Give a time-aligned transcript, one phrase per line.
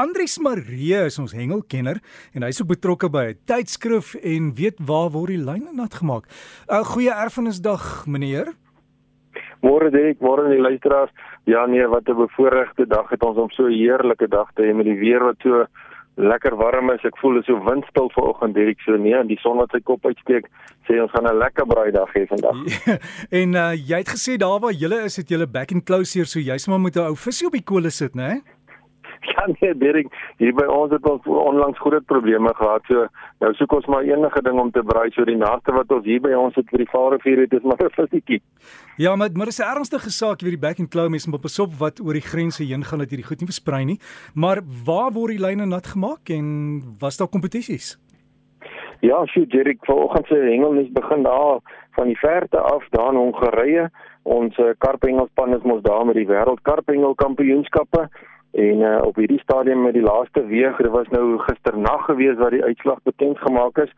[0.00, 1.98] Andries Marie is ons hengelkenner
[2.32, 6.24] en hy's ook betrokke by 'n tydskrif en weet waar word die lyne nat gemaak.
[6.24, 8.48] 'n uh, Goeie erfenisdag, meneer.
[9.60, 11.12] Môre Dirk, môre die luisteraars.
[11.44, 14.74] Ja nee, wat 'n bevoordeelde dag het ons om so 'n heerlike dag te hê
[14.74, 15.66] met die weer wat so
[16.16, 17.04] lekker warm is.
[17.04, 20.06] Ek voel dit so windstil vanoggend Dirk so nee, en die son wat sy kop
[20.06, 20.48] uitsteek,
[20.88, 22.56] sê ons gaan 'n lekker braaidag hê vandag.
[22.64, 22.96] Ja,
[23.40, 26.26] en uh, jy het gesê daar waar jy is, het jy back and close hier,
[26.26, 28.28] so jy's maar met 'n ou visie op die kolle sit, né?
[28.28, 28.40] Nee?
[29.30, 32.82] Ja nee, Derek, hier by ons het ons onlangs groot probleme gehad.
[32.88, 33.06] So
[33.44, 35.10] nou soek ons maar enige ding om te braai.
[35.14, 37.80] So die naaste wat ons hier by ons het vir die Vaalrivier het, is maar
[37.84, 38.40] 'n visiekie.
[38.96, 41.74] Ja, maar maar dis 'n ernstige saak hier die back and claw mes moet besop
[41.78, 44.00] wat oor die grense heen gaan dat hierdie goed nie versprei nie.
[44.34, 47.98] Maar waar word die lyne nat gemaak en was daar kompetisies?
[49.00, 53.90] Ja, sjoe, Derek, vanoggend se hengelnis begin daar van die verte af daar in Hongarye.
[54.22, 58.08] Ons uh, karpengelspan is mos daar met die wêreld karpengelkampioenskappe.
[58.52, 62.50] En uh, op hierdie stadium met die laaste weeg, dit was nou gisternag gewees wat
[62.50, 63.92] die uitslag bekend gemaak is.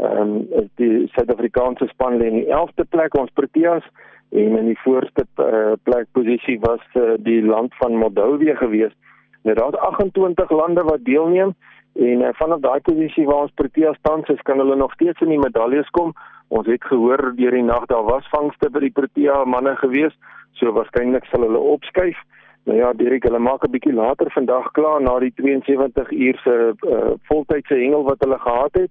[0.00, 3.84] Ehm um, die Suid-Afrikaanse span lê in die 11de plek ons Proteas
[4.30, 8.94] en in die voorste uh, plek posisie was uh, die land van Moldawië gewees.
[9.42, 11.52] Nou daar's 28 lande wat deelneem
[11.92, 15.34] en uh, vanaf daai posisie waar ons Proteas tans is, kan hulle nog steeds in
[15.34, 16.14] die medaljes kom.
[16.48, 20.16] Ons het gehoor deur die nag daar was vangste by die Protea manne gewees,
[20.58, 22.16] so waarskynlik sal hulle opskuif.
[22.64, 26.74] Nou ja, Dirk, hulle maak 'n bietjie later vandag klaar na die 72 uur se
[26.86, 28.90] uh, voltydse hengel wat hulle gehad het.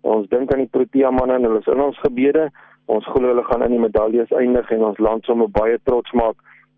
[0.00, 2.50] Ons dink aan die Protea manne en hulle is in ons gebede.
[2.86, 6.36] Ons glo hulle gaan in die medaljes eindig en ons land sommer baie trots maak.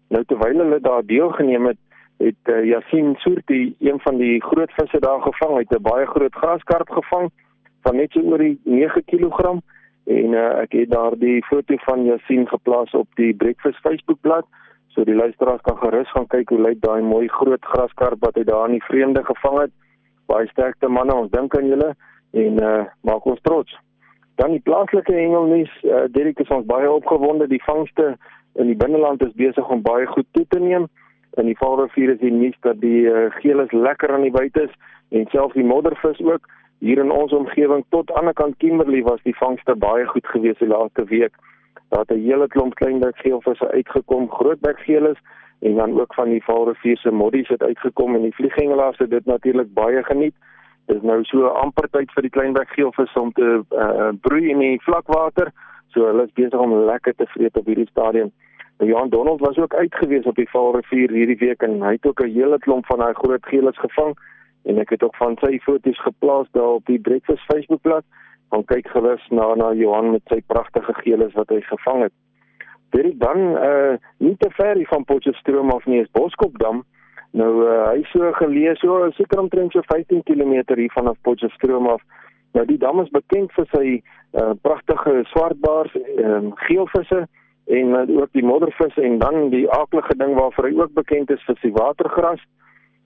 [0.08, 1.78] Nou terwyl hulle daar deelgeneem het,
[2.19, 5.54] het uh, Yasin Soorti een van die groot visse daar gevang.
[5.54, 7.30] Hy het 'n baie groot graskarp gevang
[7.82, 9.60] van net so oor die 9 kg
[10.06, 14.44] en uh, ek het daardie foto van Yasin geplaas op die Breakfast Facebookblad.
[14.94, 18.44] So die luisteraars kan gerus gaan kyk hoe lyk daai mooi groot graskarp wat hy
[18.48, 19.72] daar in die vreemde gevang het.
[20.27, 21.92] Baie sterkte manne, ons dink aan julle
[22.32, 23.77] en uh maak ons trots.
[24.41, 27.47] Dan die plaaslike hengelnuus, uh Derek is ons baie opgewonde.
[27.50, 28.16] Die vangste
[28.59, 30.88] in die binneland is besig om baie goed toe te neem.
[31.38, 34.66] In die Vaalrivier is die nuus dat die uh, geel is lekker aan die buite
[34.66, 34.75] is
[35.15, 36.48] en selfs die moddervis ook
[36.81, 40.59] hier in ons omgewing tot aan die kant Kimberley was die vangste baie goed geweest
[40.65, 41.36] die laaste week.
[41.91, 45.19] Het 'n hele klomp kleinbek geelvisse uitgekom, grootbek geelis
[45.61, 49.25] en dan ook van die Vaalrivier se moddies het uitgekom en die vlieghengelaars het dit
[49.25, 50.34] natuurlik baie geniet.
[50.87, 54.59] Dit is nou so amper tyd vir die kleinbek geelvis om te uh, broei in
[54.59, 55.53] die vlakwater.
[55.89, 58.33] So hulle is besig om lekker te vreet op hierdie stadium.
[58.78, 62.21] Nou Johan Donald was ook uitgewees op die Vaalrivier hierdie week en hy het ook
[62.21, 64.17] 'n hele klomp van daai groot geelis gevang
[64.65, 68.05] en ek het ook van sy foto's geplaas daar op die Breakfast Facebookblad
[68.50, 72.15] gaan kyk gerus na na Johan met sy pragtige geeles wat hy gevang het.
[72.91, 76.83] Dit dan uh nie te ver van Potchefstroom af nie is Boskopdam.
[77.33, 82.03] Nou uh, hy so gelees so seker omtrent so 15 km hier vanaf Potchefstroom af.
[82.53, 84.00] Nou die dam is bekend vir sy
[84.41, 87.27] uh pragtige swartbaars en um, geelvisse
[87.71, 91.44] en uh, ook die moddervisse en dan die aardige ding waarvoor hy ook bekend is
[91.47, 92.43] vir sy watergras.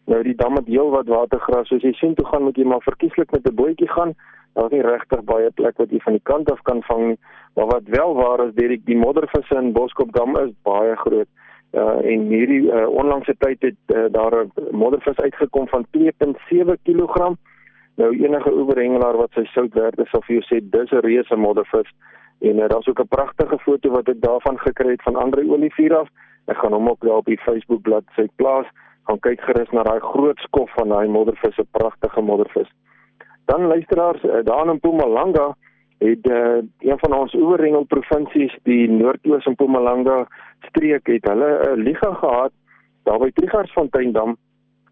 [0.09, 1.69] Nou die dam het heel wat watergras.
[1.69, 4.17] Soos jy sien, toe gaan moet jy maar verkieslik met 'n bootjie gaan
[4.55, 7.19] Daar is nie regtig baie plek wat jy van die kant af kan vang nie,
[7.59, 11.29] maar wat wel waar is, die die moddervisse in Boskopdam is baie groot.
[11.75, 17.35] Uh en hierdie uh, onlangse tyd het uh, daar 'n moddervis uitgekom van 2.7 kg.
[17.97, 21.37] Nou enige oeverhengelaar wat sy sout werd is, sal vir jou sê dis 'n reuse
[21.37, 21.91] moddervis.
[22.41, 25.97] En uh, daar's ook 'n pragtige foto wat ek daarvan gekry het van Andre Olivier
[25.97, 26.09] af.
[26.47, 28.67] Ek gaan hom ook daar op die Facebook bladsy plaas.
[29.05, 32.71] Gaan kyk gerus na daai groot skof van daai moddervis, 'n pragtige moddervis.
[33.45, 35.57] Dan luisteraars, eh, daar in Mpumalanga
[35.99, 40.27] het uh, een van ons oorrengel provinsies, die Noordoos en Mpumalanga
[40.69, 42.53] streek het hulle 'n liga gehad
[43.05, 44.37] daar by Trigarsfonteindam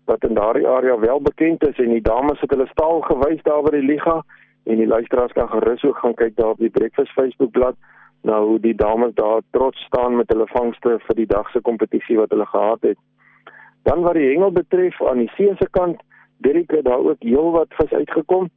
[0.04, 3.62] wat in daardie area wel bekend is en die dames het hulle staal gewys daar
[3.62, 4.22] by die liga
[4.64, 7.76] en die luisteraars kan gerus ook gaan kyk daar op die Breakfast Facebookblad
[8.22, 12.18] nou hoe die dames daar trots staan met hulle vangste vir die dag se kompetisie
[12.18, 12.98] wat hulle gehad het.
[13.82, 16.02] Dan wat die hengel betref aan die see se kant
[16.42, 18.50] Dirk het daar ook heelwat vis uitgekom.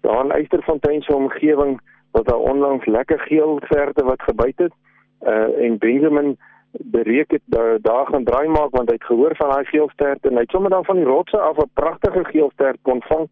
[0.00, 1.80] Daar in Eysterfontein se omgewing
[2.10, 4.72] was daar onlangs lekker geel verte wat gebyt het.
[5.20, 6.36] Uh en Benjamin
[6.72, 10.32] bereik het daar, daar gaan draai maak want hy het gehoor van daai geelstert en
[10.32, 13.28] hy het sommer dan van die rotse af 'n pragtige geelstert kon vang.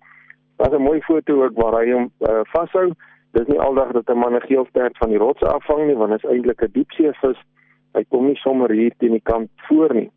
[0.56, 2.92] Daar's 'n mooi foto ook waar hy hom uh, vashou.
[3.32, 6.24] Dis nie aldag dat 'n man 'n geelstert van die rotse afvang nie want dit
[6.24, 7.40] is eintlik 'n diepseevis.
[7.92, 10.10] Hy kom nie sommer hier teen die kant voor nie.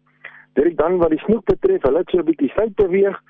[0.54, 3.22] Dit dan wat die snoek betref, hulle het so 'n bietjie suid beweeg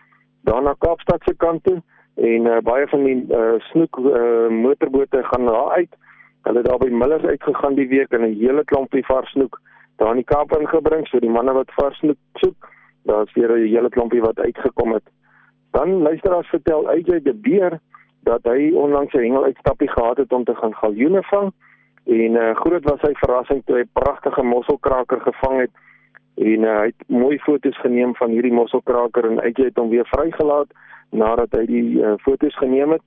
[0.44, 1.82] daar na Kaapstad se kant toe
[2.16, 5.96] en uh, baie van die uh, snoek uh, motorbote gaan daar uit.
[6.42, 9.60] Hulle het daar by Millers uitgegaan die week en 'n hele klompie vars snoek
[9.96, 12.70] daar in die Kaap ingebring, so die manne wat vars snoek soek,
[13.04, 15.04] daar's weer 'n hele klompie wat uitgekom het.
[15.72, 17.80] Dan luisteraars vertel AJ de Beer
[18.24, 21.52] dat hy onlangs 'n hengel uitstappie gehad het om te gaan galjoene vang
[22.06, 25.72] en uh, groot was sy verrassing toe hy pragtige mosselkraker gevang het
[26.36, 30.08] en uh, hy het mooi foto's geneem van hierdie mosselkraker en AJ het hom weer
[30.10, 30.72] vrygelaat
[31.14, 33.04] nadat hy die uh, foto's geneem het.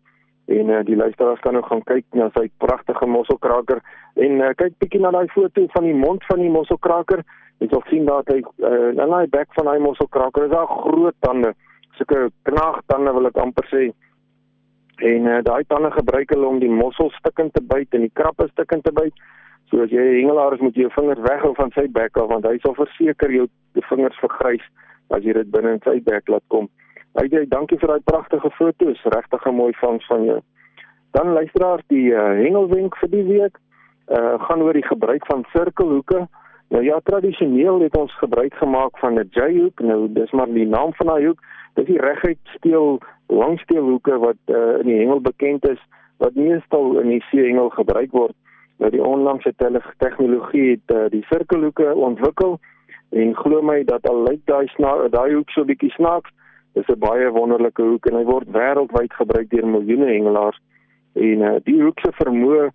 [0.47, 3.83] En uh, die luisteraars kan nou gaan kyk na sy pragtige mosselkraker.
[4.15, 7.25] En uh, kyk bietjie na daai foto van die mond van die mosselkraker.
[7.59, 11.17] Jy sal sien dat hy uh, in daai bek van daai mosselkraker is daar groot
[11.27, 11.51] tande.
[11.99, 13.89] Sulke knaagtande wil ek amper sê.
[15.03, 18.47] En uh, daai tande gebruik hulle om die mossel stukkend te byt en die krappe
[18.53, 19.27] stukkend te byt
[19.71, 22.29] so as jy 'n hengelaar is moet jy jou vingers weghou van sy bek af
[22.29, 24.67] want hy sal verseker jou vingers vergrys
[25.11, 26.69] as jy dit binne in sy bek laat kom
[27.17, 30.41] Hy sê dankie vir daai pragtige foto's, regtig 'n mooi vangs van jou.
[31.17, 33.57] Dan luisteraars die uh, hengelwenk vir die week,
[34.13, 36.27] uh gaan oor die gebruik van sirkelhoeke.
[36.69, 39.81] Nou ja, tradisioneel het ons gebruik gemaak van 'n J-hoek.
[39.81, 41.41] Nou dis maar die naam van daai hoek.
[41.75, 45.81] Dis die reguit steel langsteelhoeke wat uh in die hengel bekend is
[46.19, 48.37] wat meestal in die seehengel gebruik word.
[48.79, 49.53] Nou die onlangse
[49.99, 52.59] tegnologie het uh, die sirkelhoeke ontwikkel
[53.11, 54.67] en glo my dat al lyk daai
[55.11, 56.31] daai hoek so bietjie snaaks
[56.77, 60.59] Dis 'n baie wonderlike hoek en hy word wêreldwyd gebruik deur miljoene hengelaars.
[61.17, 62.67] En uh, die hoek se vermoë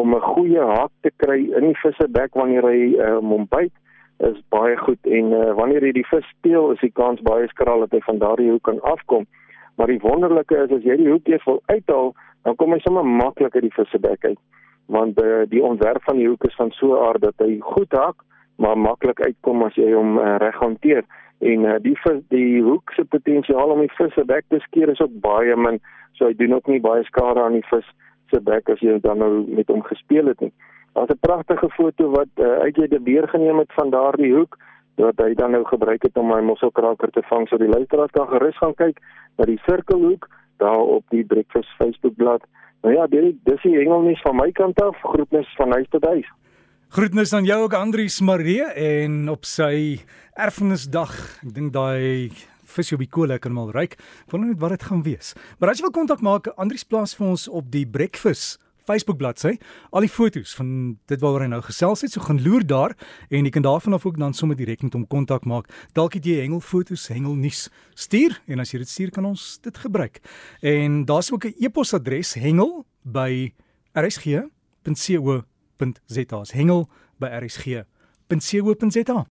[0.00, 3.74] om 'n goeie haak te kry in die vissebek wanneer hy uh, hom byt
[4.30, 7.84] is baie goed en uh, wanneer jy die vis speel is die kans baie skraal
[7.84, 9.28] dat hy van daardie hoek kan afkom.
[9.76, 12.14] Maar die wonderlike is as jy die hoek eers wil uithaal,
[12.48, 14.40] dan kom hy sommer maklik uit die vissebek uit.
[14.86, 17.92] Want uh, die ontwerp van die hoek is van so 'n aard dat hy goed
[17.92, 18.24] hak,
[18.56, 21.04] maar maklik uitkom as jy hom uh, reg hanteer
[21.40, 24.92] en uh, die vis, die hoek se potensiaal om die vis se bek te skeer
[24.92, 25.80] is ook baie min
[26.18, 27.86] so hy doen ook nie baie skade aan die vis
[28.32, 30.52] se bek as jy dan nou met hom gespeel het nie.
[30.94, 34.58] Daar's 'n pragtige foto wat uh, uit jy die beer geneem het van daardie hoek
[35.00, 38.28] wat hy dan nou gebruik het om my mosselkraker te vang so die luisteraars kan
[38.28, 39.00] gerus gaan kyk
[39.38, 40.28] na die sirkelhoek
[40.58, 42.42] daar op die breakfast Facebookblad.
[42.80, 44.96] Nou ja, dit dis die hengelnuus van my kant af.
[45.12, 46.28] Groetnis van huis tot huis.
[46.90, 50.00] Groetnis aan jou ook Andrius Marie en op sy
[50.34, 51.12] erfenisdag.
[51.44, 52.32] Ek dink daai
[52.70, 53.98] vis op die kolle kan mal ryk.
[54.32, 55.34] Wonder net wat dit gaan wees.
[55.58, 59.58] Maar as jy wil kontak maak, Andrius plaas vir ons op die Breakfast Facebook bladsy
[59.90, 62.12] al die fotos van dit waaroor hy nou gesels het.
[62.12, 62.96] So gaan loer daar
[63.28, 65.68] en jy kan daarvan af ook dan sommer direk met hom kontak maak.
[65.92, 70.20] Dalk het jy hengelfoto's, hengelnuus stuur en as jy dit stuur kan ons dit gebruik.
[70.62, 73.52] En daar's ook 'n e-posadres hengel by
[73.94, 75.44] rsg.co
[75.80, 76.44] www.rsg.co.za.
[76.52, 76.88] Hengel
[77.18, 79.26] by rsg.co.za.